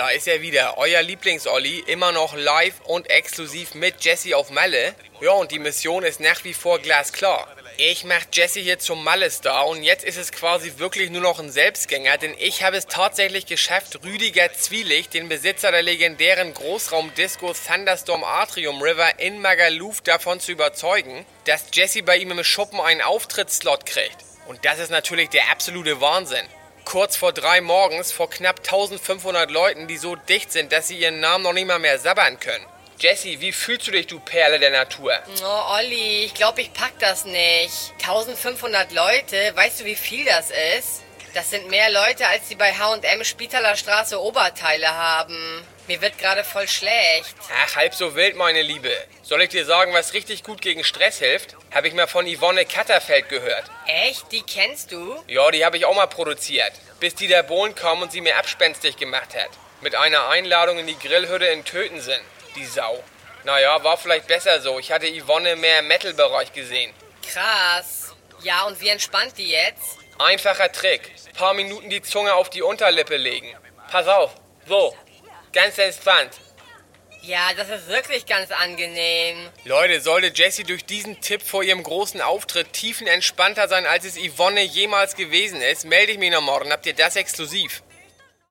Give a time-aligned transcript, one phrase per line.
[0.00, 4.94] Da ist er wieder, euer Lieblings-Olli, immer noch live und exklusiv mit Jesse auf Malle.
[5.20, 7.46] Ja, und die Mission ist nach wie vor glasklar.
[7.76, 11.50] Ich mach Jesse hier zum Malle-Star und jetzt ist es quasi wirklich nur noch ein
[11.50, 18.24] Selbstgänger, denn ich habe es tatsächlich geschafft, Rüdiger Zwielicht, den Besitzer der legendären Großraumdisco Thunderstorm
[18.24, 23.84] Atrium River in Magaluf davon zu überzeugen, dass Jesse bei ihm im Schuppen einen Auftrittsslot
[23.84, 24.16] kriegt.
[24.48, 26.48] Und das ist natürlich der absolute Wahnsinn
[26.90, 31.20] kurz vor drei morgens vor knapp 1500 Leuten, die so dicht sind, dass sie ihren
[31.20, 32.66] Namen noch nicht mal mehr sabbern können.
[32.98, 35.12] Jesse, wie fühlst du dich, du Perle der Natur?
[35.40, 37.92] Oh, Olli, ich glaube, ich pack das nicht.
[38.02, 41.02] 1500 Leute, weißt du, wie viel das ist?
[41.32, 45.64] Das sind mehr Leute, als die bei H&M Spitaler Straße Oberteile haben.
[45.90, 47.34] Mir wird gerade voll schlecht.
[47.64, 48.96] Ach, halb so wild, meine Liebe.
[49.24, 51.56] Soll ich dir sagen, was richtig gut gegen Stress hilft?
[51.74, 53.64] Habe ich mal von Yvonne Katterfeld gehört.
[53.88, 54.30] Echt?
[54.30, 55.20] Die kennst du?
[55.26, 56.70] Ja, die habe ich auch mal produziert.
[57.00, 59.50] Bis die der Bohlen kam und sie mir abspenstig gemacht hat.
[59.80, 62.20] Mit einer Einladung in die Grillhütte in Tötensen.
[62.54, 63.02] Die Sau.
[63.42, 64.78] Naja, war vielleicht besser so.
[64.78, 66.94] Ich hatte Yvonne mehr im Metal-Bereich gesehen.
[67.28, 68.14] Krass.
[68.44, 69.98] Ja, und wie entspannt die jetzt?
[70.20, 71.10] Einfacher Trick.
[71.34, 73.56] Paar Minuten die Zunge auf die Unterlippe legen.
[73.90, 74.30] Pass auf.
[74.68, 74.94] So,
[75.52, 76.30] Ganz entspannt.
[77.22, 79.50] Ja, das ist wirklich ganz angenehm.
[79.64, 84.62] Leute, sollte Jessie durch diesen Tipp vor ihrem großen Auftritt tiefenentspannter sein, als es Yvonne
[84.62, 86.72] jemals gewesen ist, melde ich mich noch morgen.
[86.72, 87.82] Habt ihr das exklusiv?